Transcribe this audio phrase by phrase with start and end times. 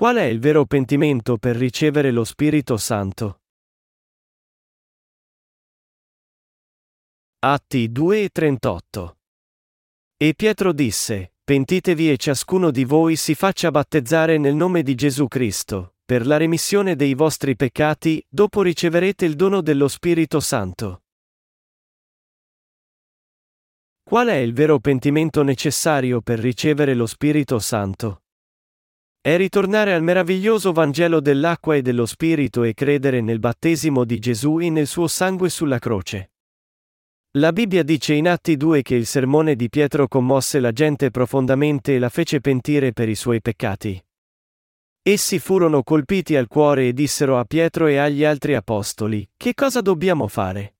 [0.00, 3.42] Qual è il vero pentimento per ricevere lo Spirito Santo?
[7.40, 9.18] Atti 2 e 38
[10.16, 15.28] E Pietro disse, Pentitevi e ciascuno di voi si faccia battezzare nel nome di Gesù
[15.28, 21.02] Cristo, per la remissione dei vostri peccati, dopo riceverete il dono dello Spirito Santo.
[24.02, 28.22] Qual è il vero pentimento necessario per ricevere lo Spirito Santo?
[29.22, 34.60] È ritornare al meraviglioso Vangelo dell'acqua e dello Spirito e credere nel battesimo di Gesù
[34.60, 36.30] e nel suo sangue sulla croce.
[37.32, 41.94] La Bibbia dice in Atti 2 che il sermone di Pietro commosse la gente profondamente
[41.94, 44.02] e la fece pentire per i suoi peccati.
[45.02, 49.82] Essi furono colpiti al cuore e dissero a Pietro e agli altri apostoli, Che cosa
[49.82, 50.76] dobbiamo fare?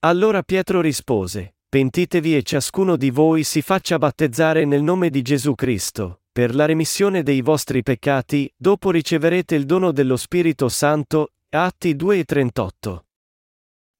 [0.00, 5.54] Allora Pietro rispose, Pentitevi e ciascuno di voi si faccia battezzare nel nome di Gesù
[5.54, 11.32] Cristo, per la remissione dei vostri peccati, dopo riceverete il dono dello Spirito Santo.
[11.50, 13.04] Atti 2 e 38.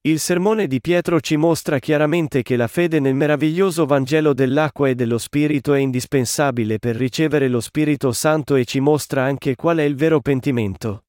[0.03, 4.95] Il sermone di Pietro ci mostra chiaramente che la fede nel meraviglioso Vangelo dell'acqua e
[4.95, 9.83] dello Spirito è indispensabile per ricevere lo Spirito Santo e ci mostra anche qual è
[9.83, 11.08] il vero pentimento.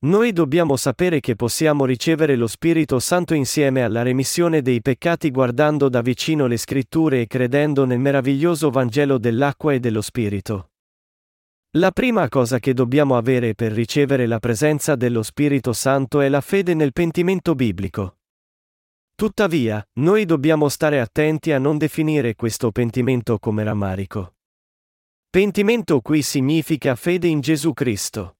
[0.00, 5.88] Noi dobbiamo sapere che possiamo ricevere lo Spirito Santo insieme alla remissione dei peccati guardando
[5.88, 10.70] da vicino le scritture e credendo nel meraviglioso Vangelo dell'acqua e dello Spirito.
[11.78, 16.40] La prima cosa che dobbiamo avere per ricevere la presenza dello Spirito Santo è la
[16.42, 18.18] fede nel pentimento biblico.
[19.16, 24.34] Tuttavia, noi dobbiamo stare attenti a non definire questo pentimento come rammarico.
[25.28, 28.37] Pentimento qui significa fede in Gesù Cristo.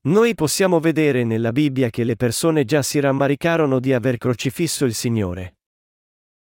[0.00, 4.94] Noi possiamo vedere nella Bibbia che le persone già si rammaricarono di aver crocifisso il
[4.94, 5.56] Signore.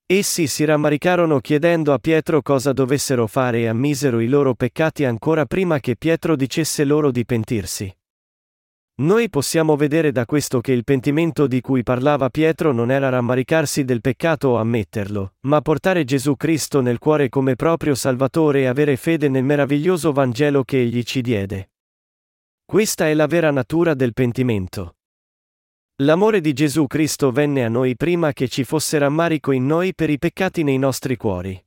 [0.06, 5.46] Essi si rammaricarono chiedendo a Pietro cosa dovessero fare e ammisero i loro peccati ancora
[5.46, 7.96] prima che Pietro dicesse loro di pentirsi.
[8.96, 13.86] Noi possiamo vedere da questo che il pentimento di cui parlava Pietro non era rammaricarsi
[13.86, 18.96] del peccato o ammetterlo, ma portare Gesù Cristo nel cuore come proprio Salvatore e avere
[18.96, 21.70] fede nel meraviglioso Vangelo che egli ci diede.
[22.66, 24.96] Questa è la vera natura del pentimento.
[25.98, 30.10] L'amore di Gesù Cristo venne a noi prima che ci fosse rammarico in noi per
[30.10, 31.64] i peccati nei nostri cuori.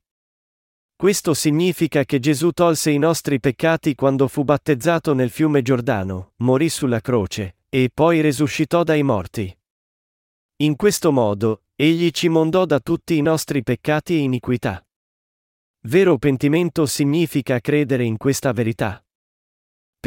[0.95, 6.67] Questo significa che Gesù tolse i nostri peccati quando fu battezzato nel fiume Giordano, morì
[6.67, 9.55] sulla croce, e poi resuscitò dai morti.
[10.57, 14.85] In questo modo, egli ci mondò da tutti i nostri peccati e iniquità.
[15.81, 19.01] Vero pentimento significa credere in questa verità.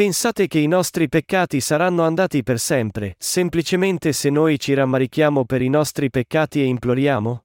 [0.01, 5.61] Pensate che i nostri peccati saranno andati per sempre, semplicemente se noi ci rammarichiamo per
[5.61, 7.45] i nostri peccati e imploriamo?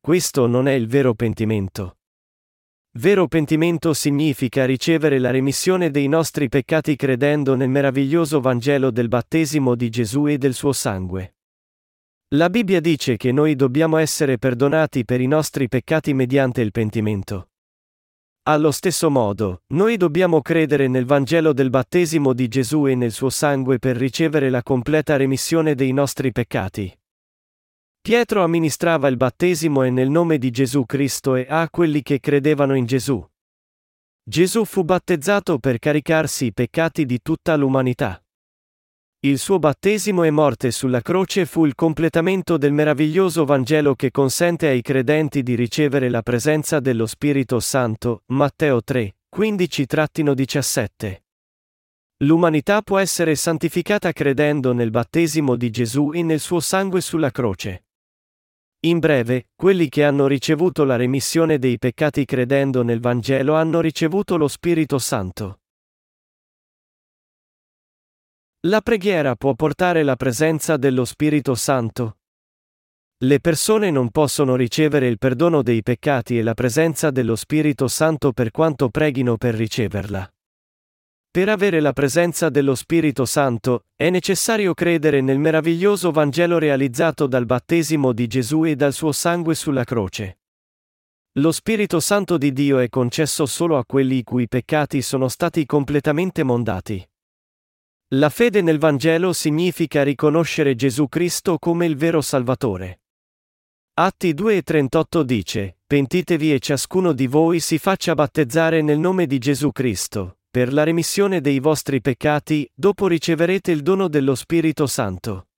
[0.00, 1.96] Questo non è il vero pentimento.
[2.98, 9.74] Vero pentimento significa ricevere la remissione dei nostri peccati credendo nel meraviglioso Vangelo del battesimo
[9.74, 11.38] di Gesù e del suo sangue.
[12.36, 17.48] La Bibbia dice che noi dobbiamo essere perdonati per i nostri peccati mediante il pentimento.
[18.48, 23.28] Allo stesso modo, noi dobbiamo credere nel Vangelo del battesimo di Gesù e nel suo
[23.28, 26.90] sangue per ricevere la completa remissione dei nostri peccati.
[28.00, 32.74] Pietro amministrava il battesimo e nel nome di Gesù Cristo e a quelli che credevano
[32.74, 33.22] in Gesù.
[34.24, 38.18] Gesù fu battezzato per caricarsi i peccati di tutta l'umanità.
[39.22, 44.68] Il suo battesimo e morte sulla croce fu il completamento del meraviglioso Vangelo che consente
[44.68, 48.22] ai credenti di ricevere la presenza dello Spirito Santo.
[48.26, 51.16] Matteo 3, 15-17.
[52.18, 57.86] L'umanità può essere santificata credendo nel battesimo di Gesù e nel suo sangue sulla croce.
[58.82, 64.36] In breve, quelli che hanno ricevuto la remissione dei peccati credendo nel Vangelo hanno ricevuto
[64.36, 65.62] lo Spirito Santo.
[68.62, 72.16] La preghiera può portare la presenza dello Spirito Santo.
[73.18, 78.32] Le persone non possono ricevere il perdono dei peccati e la presenza dello Spirito Santo
[78.32, 80.28] per quanto preghino per riceverla.
[81.30, 87.46] Per avere la presenza dello Spirito Santo, è necessario credere nel meraviglioso Vangelo realizzato dal
[87.46, 90.40] battesimo di Gesù e dal suo sangue sulla croce.
[91.34, 95.64] Lo Spirito Santo di Dio è concesso solo a quelli i cui peccati sono stati
[95.64, 97.07] completamente mondati.
[98.12, 103.02] La fede nel Vangelo significa riconoscere Gesù Cristo come il vero Salvatore.
[104.00, 109.72] Atti 2:38 dice, Pentitevi e ciascuno di voi si faccia battezzare nel nome di Gesù
[109.72, 115.48] Cristo, per la remissione dei vostri peccati, dopo riceverete il dono dello Spirito Santo.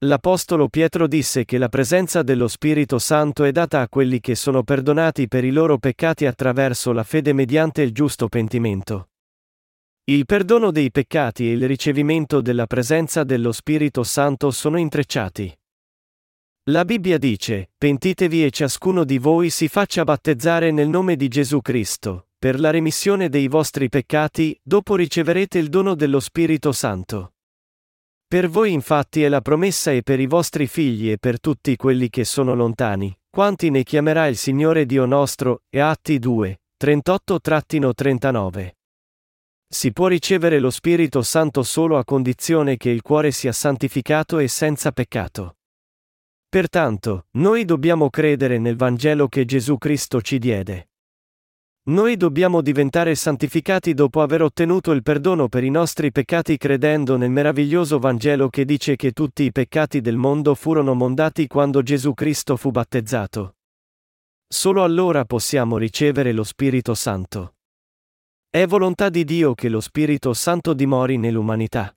[0.00, 4.64] L'Apostolo Pietro disse che la presenza dello Spirito Santo è data a quelli che sono
[4.64, 9.08] perdonati per i loro peccati attraverso la fede mediante il giusto pentimento.
[10.06, 15.50] Il perdono dei peccati e il ricevimento della presenza dello Spirito Santo sono intrecciati.
[16.64, 21.62] La Bibbia dice, pentitevi e ciascuno di voi si faccia battezzare nel nome di Gesù
[21.62, 27.36] Cristo, per la remissione dei vostri peccati, dopo riceverete il dono dello Spirito Santo.
[28.28, 32.10] Per voi infatti è la promessa e per i vostri figli e per tutti quelli
[32.10, 38.72] che sono lontani, quanti ne chiamerà il Signore Dio nostro, e Atti 2, 38-39.
[39.74, 44.46] Si può ricevere lo Spirito Santo solo a condizione che il cuore sia santificato e
[44.46, 45.56] senza peccato.
[46.48, 50.90] Pertanto, noi dobbiamo credere nel Vangelo che Gesù Cristo ci diede.
[51.88, 57.32] Noi dobbiamo diventare santificati dopo aver ottenuto il perdono per i nostri peccati credendo nel
[57.32, 62.56] meraviglioso Vangelo che dice che tutti i peccati del mondo furono mondati quando Gesù Cristo
[62.56, 63.56] fu battezzato.
[64.46, 67.53] Solo allora possiamo ricevere lo Spirito Santo.
[68.54, 71.92] È volontà di Dio che lo Spirito Santo dimori nell'umanità.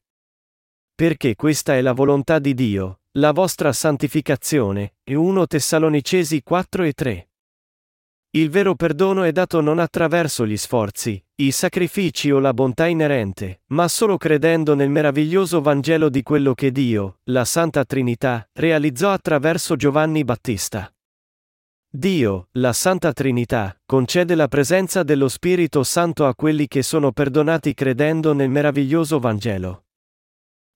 [0.95, 6.93] Perché questa è la volontà di Dio, la vostra santificazione, e 1 Tessalonicesi 4 e
[6.93, 7.29] 3.
[8.31, 13.61] Il vero perdono è dato non attraverso gli sforzi, i sacrifici o la bontà inerente,
[13.67, 19.75] ma solo credendo nel meraviglioso Vangelo di quello che Dio, la Santa Trinità, realizzò attraverso
[19.75, 20.91] Giovanni Battista.
[21.89, 27.73] Dio, la Santa Trinità, concede la presenza dello Spirito Santo a quelli che sono perdonati
[27.73, 29.85] credendo nel meraviglioso Vangelo.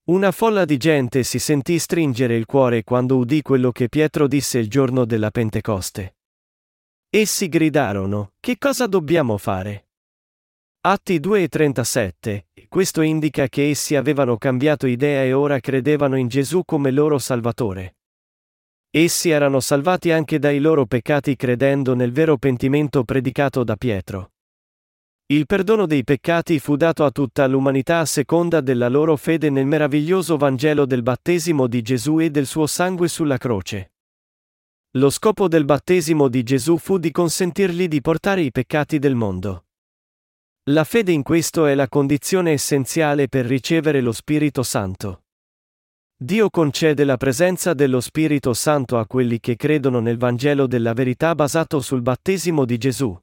[0.05, 4.57] Una folla di gente si sentì stringere il cuore quando udì quello che Pietro disse
[4.57, 6.15] il giorno della Pentecoste.
[7.09, 9.89] Essi gridarono, Che cosa dobbiamo fare?
[10.79, 16.29] Atti 2 e 37, questo indica che essi avevano cambiato idea e ora credevano in
[16.29, 17.97] Gesù come loro Salvatore.
[18.93, 24.33] Essi erano salvati anche dai loro peccati credendo nel vero pentimento predicato da Pietro.
[25.27, 29.65] Il perdono dei peccati fu dato a tutta l'umanità a seconda della loro fede nel
[29.65, 33.93] meraviglioso Vangelo del battesimo di Gesù e del suo sangue sulla croce.
[34.97, 39.67] Lo scopo del battesimo di Gesù fu di consentirgli di portare i peccati del mondo.
[40.63, 45.20] La fede in questo è la condizione essenziale per ricevere lo Spirito Santo.
[46.23, 51.33] Dio concede la presenza dello Spirito Santo a quelli che credono nel Vangelo della verità
[51.33, 53.19] basato sul battesimo di Gesù.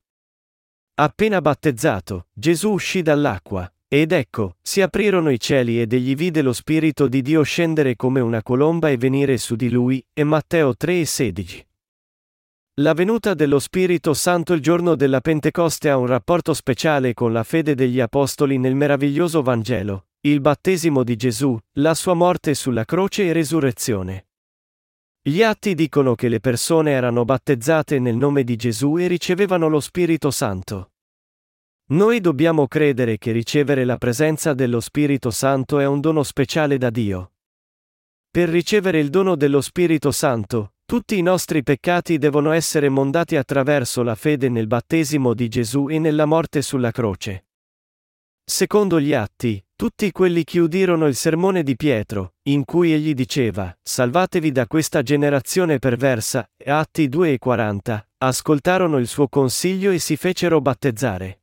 [0.95, 6.53] Appena battezzato, Gesù uscì dall'acqua, ed ecco, si aprirono i cieli ed egli vide lo
[6.53, 10.99] Spirito di Dio scendere come una colomba e venire su di lui, e Matteo 3
[10.99, 11.67] e 16.
[12.81, 17.45] La venuta dello Spirito Santo il giorno della Pentecoste ha un rapporto speciale con la
[17.45, 23.27] fede degli Apostoli nel meraviglioso Vangelo, il battesimo di Gesù, la sua morte sulla croce
[23.27, 24.27] e resurrezione.
[25.23, 29.79] Gli atti dicono che le persone erano battezzate nel nome di Gesù e ricevevano lo
[29.79, 30.93] Spirito Santo.
[31.91, 36.91] Noi dobbiamo credere che ricevere la presenza dello Spirito Santo è un dono speciale da
[36.91, 37.33] Dio.
[38.29, 44.03] Per ricevere il dono dello Spirito Santo, tutti i nostri peccati devono essere mondati attraverso
[44.03, 47.47] la fede nel battesimo di Gesù e nella morte sulla croce.
[48.45, 53.73] Secondo gli atti, tutti quelli che udirono il sermone di Pietro, in cui egli diceva,
[53.81, 60.17] Salvatevi da questa generazione perversa, Atti 2 e 40, ascoltarono il suo consiglio e si
[60.17, 61.43] fecero battezzare.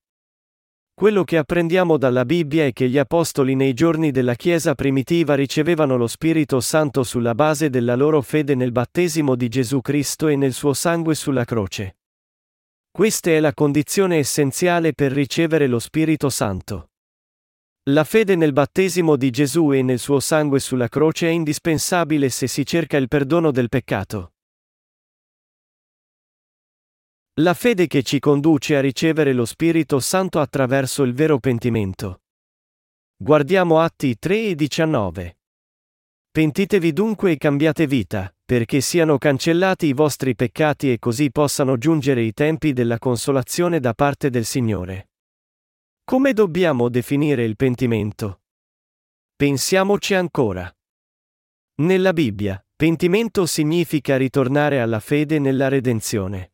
[0.94, 5.96] Quello che apprendiamo dalla Bibbia è che gli apostoli nei giorni della Chiesa primitiva ricevevano
[5.96, 10.52] lo Spirito Santo sulla base della loro fede nel battesimo di Gesù Cristo e nel
[10.52, 12.00] suo sangue sulla croce.
[12.92, 16.90] Questa è la condizione essenziale per ricevere lo Spirito Santo.
[17.90, 22.48] La fede nel battesimo di Gesù e nel suo sangue sulla croce è indispensabile se
[22.48, 24.34] si cerca il perdono del peccato.
[27.42, 32.22] La fede che ci conduce a ricevere lo Spirito Santo attraverso il vero pentimento.
[33.18, 35.38] Guardiamo Atti 3 e 19.
[36.32, 42.24] Pentitevi dunque e cambiate vita, perché siano cancellati i vostri peccati e così possano giungere
[42.24, 45.10] i tempi della consolazione da parte del Signore.
[46.08, 48.42] Come dobbiamo definire il pentimento?
[49.36, 50.72] Pensiamoci ancora.
[51.78, 56.54] Nella Bibbia, pentimento significa ritornare alla fede nella redenzione.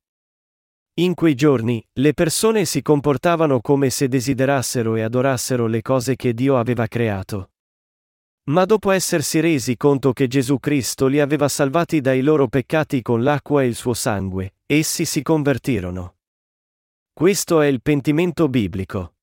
[1.02, 6.34] In quei giorni, le persone si comportavano come se desiderassero e adorassero le cose che
[6.34, 7.52] Dio aveva creato.
[8.44, 13.22] Ma dopo essersi resi conto che Gesù Cristo li aveva salvati dai loro peccati con
[13.22, 16.16] l'acqua e il suo sangue, essi si convertirono.
[17.12, 19.16] Questo è il pentimento biblico.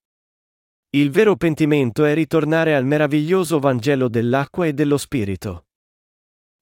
[0.91, 5.67] Il vero pentimento è ritornare al meraviglioso Vangelo dell'acqua e dello Spirito.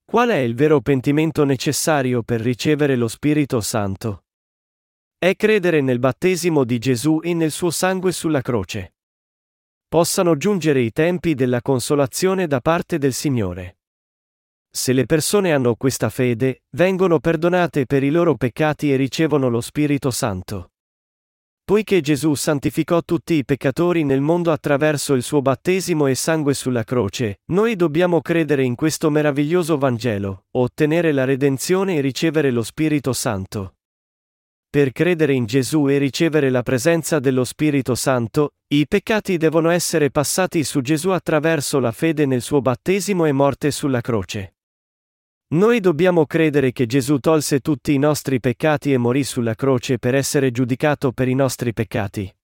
[0.05, 4.25] Qual è il vero pentimento necessario per ricevere lo Spirito Santo?
[5.17, 8.95] È credere nel battesimo di Gesù e nel suo sangue sulla croce.
[9.87, 13.79] possano giungere i tempi della consolazione da parte del Signore.
[14.69, 19.61] Se le persone hanno questa fede, vengono perdonate per i loro peccati e ricevono lo
[19.61, 20.73] Spirito Santo.
[21.67, 26.85] Poiché Gesù santificò tutti i peccatori nel mondo attraverso il suo battesimo e sangue sulla
[26.85, 33.13] croce, noi dobbiamo credere in questo meraviglioso Vangelo, ottenere la redenzione e ricevere lo Spirito
[33.13, 33.79] Santo.
[34.71, 40.13] Per credere in Gesù e ricevere la presenza dello Spirito Santo, i peccati devono essere
[40.13, 44.56] passati su Gesù attraverso la fede nel suo battesimo e morte sulla croce.
[45.49, 50.17] Noi dobbiamo credere che Gesù tolse tutti i nostri peccati e morì sulla croce per
[50.17, 52.35] essere giudicato per i nostri peccati.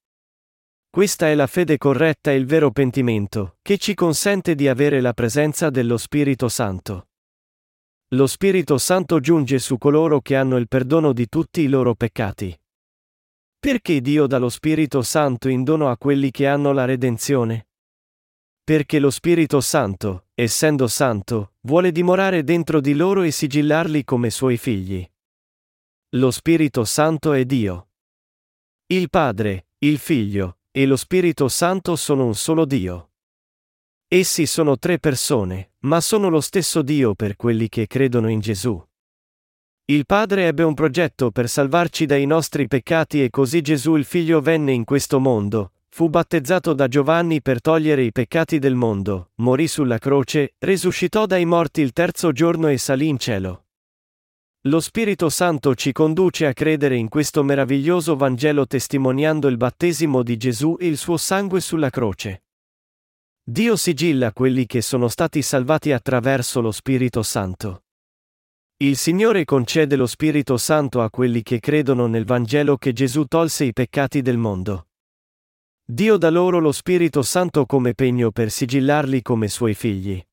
[0.88, 5.14] Questa è la fede corretta e il vero pentimento, che ci consente di avere la
[5.14, 7.08] presenza dello Spirito Santo.
[8.10, 12.56] Lo Spirito Santo giunge su coloro che hanno il perdono di tutti i loro peccati.
[13.58, 17.66] Perché Dio dà lo Spirito Santo in dono a quelli che hanno la redenzione?
[18.62, 24.56] Perché lo Spirito Santo, essendo santo, vuole dimorare dentro di loro e sigillarli come suoi
[24.56, 25.08] figli.
[26.10, 27.88] Lo Spirito Santo è Dio.
[28.86, 33.10] Il Padre, il Figlio e lo Spirito Santo sono un solo Dio.
[34.06, 38.82] Essi sono tre persone, ma sono lo stesso Dio per quelli che credono in Gesù.
[39.86, 44.40] Il Padre ebbe un progetto per salvarci dai nostri peccati e così Gesù il Figlio
[44.40, 49.68] venne in questo mondo, Fu battezzato da Giovanni per togliere i peccati del mondo, morì
[49.68, 53.66] sulla croce, risuscitò dai morti il terzo giorno e salì in cielo.
[54.68, 60.38] Lo Spirito Santo ci conduce a credere in questo meraviglioso Vangelo testimoniando il battesimo di
[60.38, 62.44] Gesù e il suo sangue sulla croce.
[63.44, 67.84] Dio sigilla quelli che sono stati salvati attraverso lo Spirito Santo.
[68.78, 73.64] Il Signore concede lo Spirito Santo a quelli che credono nel Vangelo che Gesù tolse
[73.64, 74.86] i peccati del mondo.
[75.84, 80.24] Dio dà loro lo Spirito Santo come pegno per sigillarli come suoi figli.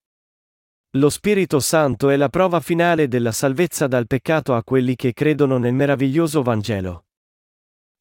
[0.91, 5.57] Lo Spirito Santo è la prova finale della salvezza dal peccato a quelli che credono
[5.57, 7.07] nel meraviglioso Vangelo.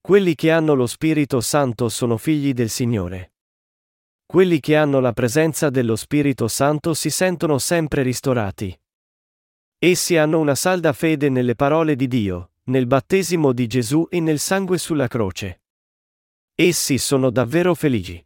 [0.00, 3.32] Quelli che hanno lo Spirito Santo sono figli del Signore.
[4.24, 8.78] Quelli che hanno la presenza dello Spirito Santo si sentono sempre ristorati.
[9.78, 14.38] Essi hanno una salda fede nelle parole di Dio, nel battesimo di Gesù e nel
[14.38, 15.62] sangue sulla croce.
[16.60, 18.20] Essi sono davvero felici.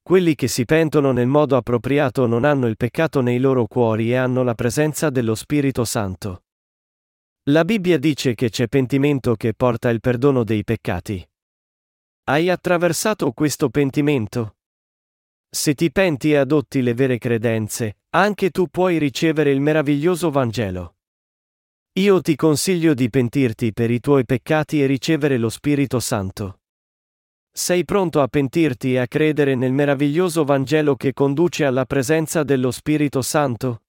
[0.00, 4.14] Quelli che si pentono nel modo appropriato non hanno il peccato nei loro cuori e
[4.14, 6.44] hanno la presenza dello Spirito Santo.
[7.48, 11.28] La Bibbia dice che c'è pentimento che porta il perdono dei peccati.
[12.28, 14.58] Hai attraversato questo pentimento?
[15.50, 20.98] Se ti penti e adotti le vere credenze, anche tu puoi ricevere il meraviglioso Vangelo.
[21.94, 26.60] Io ti consiglio di pentirti per i tuoi peccati e ricevere lo Spirito Santo.
[27.58, 32.70] Sei pronto a pentirti e a credere nel meraviglioso Vangelo che conduce alla presenza dello
[32.70, 33.85] Spirito Santo?